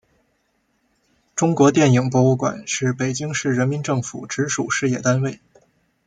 [1.35, 5.39] 中国电影博物馆是北京市人民政府直属事业单位。